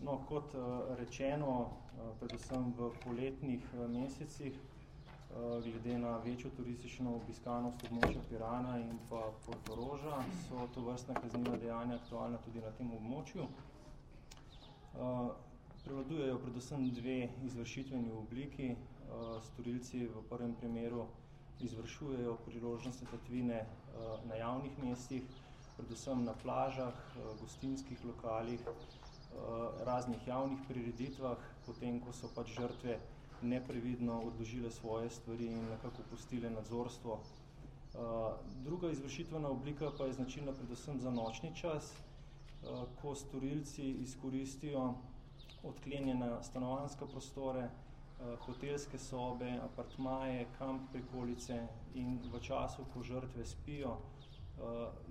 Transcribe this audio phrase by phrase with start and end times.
[0.00, 0.54] No, kot
[0.96, 1.68] rečeno,
[2.20, 4.54] predvsem v poletnih mesecih,
[5.62, 11.98] glede na večjo turistično obiskanost območja Pirana in pa Portoroža, so to vrstna kazniva dejanja
[12.00, 13.46] aktualna tudi na tem območju.
[15.84, 17.18] Prevladujejo predvsem dve
[17.50, 18.72] izvršitveni obliki.
[19.50, 21.04] Storilci v prvem primeru
[21.60, 23.64] izvršujejo priložnostne tatvine
[24.24, 25.22] na javnih mestih,
[25.76, 26.96] predvsem na plažah,
[27.40, 28.64] gostinskih lokalih,
[29.86, 32.98] raznih javnih prireditvah, potem ko so pač žrtve
[33.42, 37.20] neprevidno odložile svoje stvari in nekako pustile nadzorstvo.
[38.64, 41.92] Druga izvršitvena oblika pa je značilna predvsem za nočni čas,
[43.02, 44.94] ko storilci izkoristijo
[45.62, 47.70] odklenjene stanovanjske prostore,
[48.44, 53.96] hotelske sobe, apartmaje, kamp prikolice in v času, ko žrtve spijo,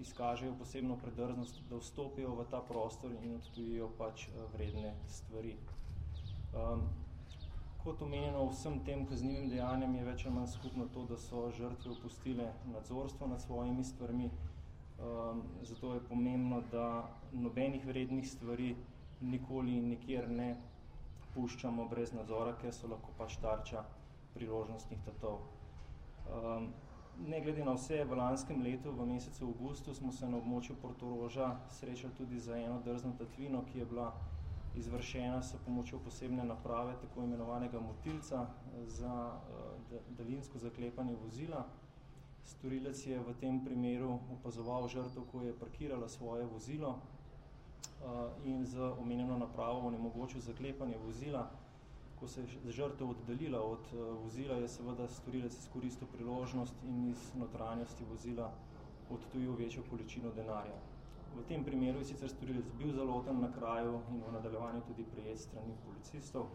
[0.00, 5.56] izkažejo posebno predrznost, da vstopijo v ta prostor in odtujijo pač vredne stvari.
[7.78, 11.92] Kot omenjeno, vsem tem kaznivim dejanjem je več ali manj skupno to, da so žrtve
[11.92, 14.30] opustile nadzorstvo nad svojimi stvarmi,
[15.62, 18.74] zato je pomembno, da nobenih vrednih stvari
[19.20, 20.48] nikoli in nikjer ne
[21.34, 23.84] puščamo brez nadzora, ker so lahko pač tarča
[24.34, 25.40] priložnostnih tatov.
[27.26, 31.48] Ne glede na vse, v lanskem letu, v mesecu avgustu, smo se na območju Portoroža
[31.70, 34.12] srečali tudi z eno drzno tatvino, ki je bila
[34.74, 38.46] izvršena s pomočjo posebne naprave, tako imenovanega motilca
[38.86, 39.40] za
[40.08, 41.64] daljinsko zaklepanje vozila.
[42.44, 47.00] Storilec je v tem primeru opazoval žrtev, ko je parkirala svoje vozilo
[48.44, 51.48] in z omenjeno napravo onemogočil zaklepanje vozila.
[52.20, 58.04] Ko se je žrtev oddaljila od vozila, je seveda storilec izkoristil priložnost in iz notranjosti
[58.04, 58.52] vozila
[59.10, 60.80] odtujil večjo količino denarja.
[61.34, 65.40] V tem primeru je sicer storilec bil zaloten na kraju in v nadaljevanju tudi prejet
[65.40, 66.48] strani policistov.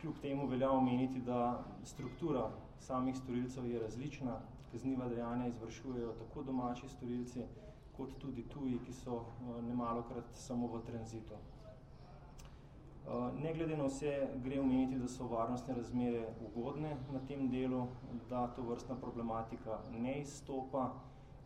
[0.00, 4.40] Kljub temu velja omeniti, da struktura samih storilcev je različna.
[4.72, 7.42] Kazniva dejanja izvršujejo tako domači storilci
[7.96, 9.24] kot tudi tuji, ki so
[9.66, 11.34] nemalokrat samo v tranzitu.
[13.38, 17.86] Ne glede na vse gre omeniti, da so varnostne razmere ugodne na tem delu,
[18.30, 20.90] da tovrstna problematika ne izstopa,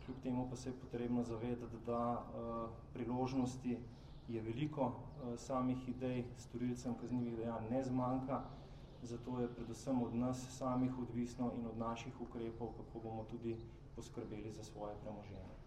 [0.05, 2.23] kljub temu pa se je potrebno zavedati, da
[2.93, 3.79] priložnosti
[4.29, 4.93] je veliko,
[5.37, 8.41] samih idej storilcem kaznivih dejanj ne zmanjka,
[9.03, 13.57] zato je predvsem od nas samih odvisno in od naših ukrepov, kako bomo tudi
[13.97, 15.64] poskrbeli za svoje premoženje.